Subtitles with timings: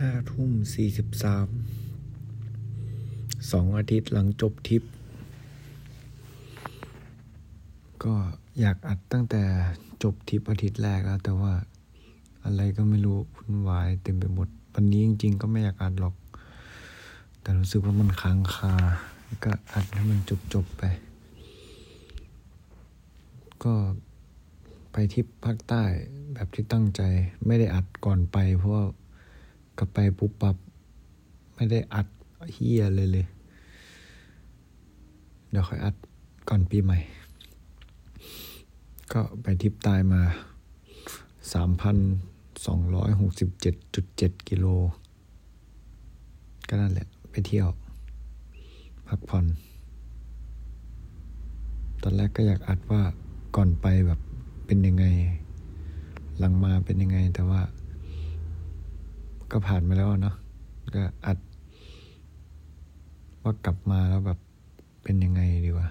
[0.00, 1.48] ห้าทุ่มสี่สิบสาม
[3.50, 4.82] สองอาทิตย์หลังจบทริป
[8.04, 8.14] ก็
[8.60, 9.42] อยากอัดตั้งแต่
[10.02, 11.52] จบทริปอาทิตย์แรกแล้ว แต่ว่า
[12.44, 16.14] อะไรก็ไม่รู้วุ่นวายเต็มไปหมด วันนี้จริง ๆ ก็ไม่อยากอัดหรอก
[17.40, 18.74] แต่รู้สึกว่ามันค้างคา
[19.44, 20.20] ก็อัดให้มัน
[20.54, 20.82] จบๆไป
[23.64, 23.74] ก็
[24.92, 25.82] ไปทริปภาคใต้
[26.34, 27.02] แบบที่ตั้งใจ
[27.46, 28.84] ไม่ได้อัดก่อนไปเพราะว่า
[29.78, 30.56] กลับไปปุ๊บปับ
[31.54, 32.06] ไม่ได้อัด
[32.52, 33.26] เฮียเลยเลย
[35.50, 35.94] เดี๋ยวค่อยอัด
[36.48, 36.98] ก่อนปีใหม่
[39.12, 40.22] ก็ไปทริปใต้มา
[41.52, 41.96] สามพัน
[42.66, 44.66] สองร้อยหกสิบเจ็ดจุดเจ็ดกิโล
[46.68, 47.68] ก็นั่นแหละ ไปเที่ยว
[49.08, 49.46] พักผ่อน
[52.02, 53.02] ตอนแรกก็อยากอัดว่า
[53.56, 54.20] ก่อนไปแบบ
[54.66, 55.04] เป็นยังไง
[56.38, 57.60] หลังมาเป็นยังไงแต่ว่า
[59.50, 60.36] ก็ผ่านมาแล้วเนาะ
[60.94, 61.38] ก็อัด
[63.42, 64.38] ว่ากลับมาแล้วแบบ
[65.02, 65.88] เป็นยังไงดีวะ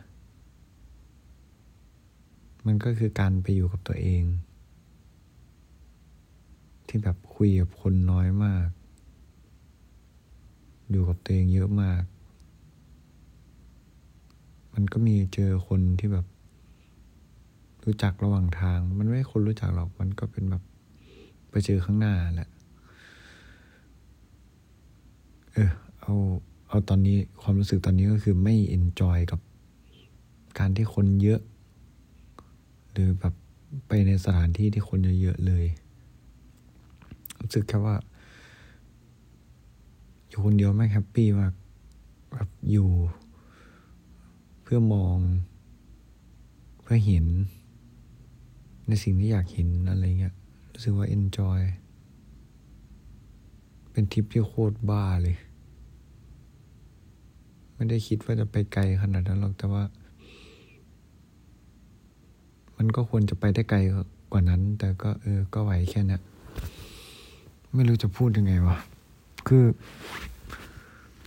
[2.65, 4.23] มันก็คือการไปอยู่กับตัวเอง
[6.87, 8.67] ที่แบบคุยกับคนน้อยมาก
[10.89, 12.03] อยู่กับตัวเองเยอะมาก
[14.73, 16.25] มันก็มีเจอคนที่แบบ
[17.85, 20.63] รู้จักระหว่างทาง มันไม่คนรู้จักหรอก มันก็เป็นแบบ
[21.49, 22.49] ไปเจอข้างหน้าแหละ
[25.53, 26.15] เออเอา
[26.67, 29.39] เอาตอนนี้ความรู้สึกตอนนี้ก็คือไม่เอนจอยกับ
[30.59, 31.41] การที่คนเยอะ
[32.91, 33.33] หรือแบบ
[33.87, 35.65] ไปในสถานที่ที่คนเยอะๆเลย
[37.39, 37.95] รู้สึกแค่ว่า
[40.27, 41.53] อยู่คนเดียวไม่ happy มาก
[42.31, 42.89] แบบอยู่
[44.63, 45.17] เพื่อมอง
[46.81, 47.25] เพื่อเห็น
[48.87, 50.35] ในสิ่งที่อยากเห็นอะไรเงี้ย
[50.73, 51.59] รู้สึกว่า enjoy
[53.93, 55.35] เป็นทริปที่โคตรบ้าเลย
[57.73, 59.83] ไม่ได้คิดว่าจะไปไกลขนาดนั้นหรอกแต่ว่า
[62.77, 63.79] มันก็ควรจะไปได้ไกล
[64.31, 66.17] กว่านั้น แต่ก็เออ ก็ไหวแค่นี้
[67.73, 68.77] ไม่รู้จะพูดยังไงวะ
[69.47, 69.65] คือ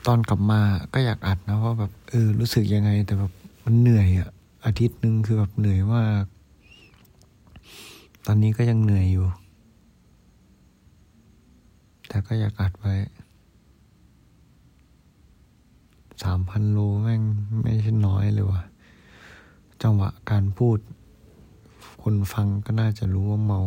[0.06, 0.60] ตอนกลับมา
[0.94, 3.32] ก็อยากอัดนะว่าแบบเออ รู้สึกยังไง แต่แบบ
[3.64, 4.28] มันเหนื่อยอะ
[4.64, 6.24] อาทิตย์หนึ่งคือแบบเหนื่อยมาก
[8.26, 9.26] ตอนนี้ก็ยังเหนื่อยอยู่
[12.28, 12.94] ก็อยากอัดไว้
[16.22, 17.22] สามพันโลแม่ง
[17.62, 18.62] ไม่ใช่น้อยเลยว่ะ
[19.82, 20.78] จังหวะการพูด
[22.02, 23.60] คนฟังก็น่าจะรู้ว่าเมา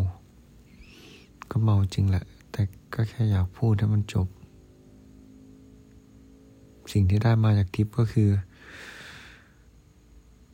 [1.51, 2.61] ก็เมาจริงแหละ แต่
[2.93, 4.27] ก็แค่อยากพูดให้มันจบ
[6.91, 8.29] สิ่งที่ได้มาจากทริปก็คือ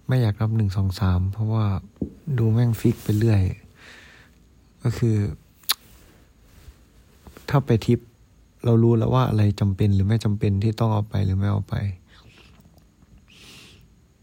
[0.07, 1.65] ไม่อยากรับหนึ่งสองสามเพราะว่า
[2.37, 3.41] ดูแม่งฟิกไปเรื่อย
[4.83, 5.15] ก็คือ
[7.57, 7.99] ถ้าไปทริป
[8.65, 11.75] เรารู้แล้วว่าอะไรจำเป็นหรือไม่จำเป็นที่ต้องเอาไปหรือไม่เอาไป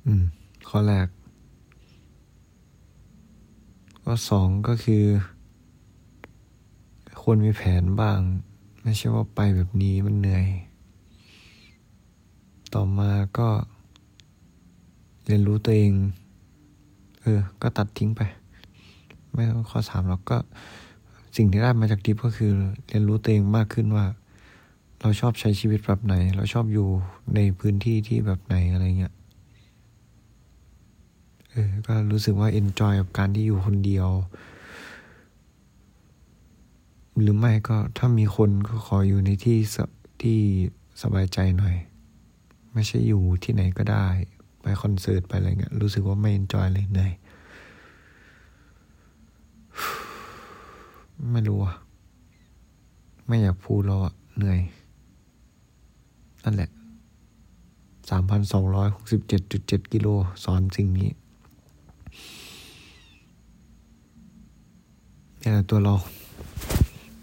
[0.05, 0.23] อืม
[0.69, 1.07] ข้อแรก
[4.03, 5.05] ข้อสองก็คือ
[7.23, 8.19] ควรมีแผนบ้าง
[8.83, 10.47] ไม่ใช่ว่าไปแบบนี้มันเหนื่อย
[12.75, 13.49] ต่อมาก็
[15.27, 15.93] เรียนรู้ตัวเอง
[17.21, 18.21] เออ ก็ตัดทิ้งไป
[19.35, 20.39] ไม่ต้องข้อสามหรอกก็
[21.37, 22.53] สิ่งที่ได้มาจากดิฟก็คือ
[22.89, 24.07] เรียนรู้ตัวเองมากขึ้นว่า
[25.01, 26.89] เราชอบใช้ชีวิตแบบไหน เราชอบอยู่
[27.35, 29.15] ในพื้นที่ที่แบบไหนอะไรเงี้ย
[31.51, 34.09] เออก็รู้สึกว่า enjoy กับการที่อยู่คนเดียว
[37.21, 39.77] หรือไม่ก็ถ้ามีคนก็ขออยู่ในที่ส
[40.23, 40.39] ที่
[41.03, 41.77] สบายใจหน่อย
[42.73, 44.07] ไม่ใช่อยู่ที่ไหนก็ได้
[44.63, 47.13] ไปคอนเสิร์ตไปอะไรเงี้ยรู้สึกว่าไม่ enjoy เลยเหนื่อย
[51.33, 51.75] ไม่รู้อะ
[53.27, 54.61] ไม่อยากพูดแล้วอะเหนื่อย
[56.45, 56.71] นั่นแหละ
[58.11, 60.09] สามพันสองร้อยหกสิบเจ็ดจุดเจ็ดกิโล
[60.45, 61.11] สอนสิ่งนี้
[65.41, 65.95] นี่แหละตัวเรา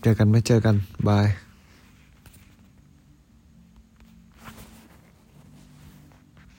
[0.01, 0.75] เจอกันไม่เจอกัน
[1.07, 1.25] บาย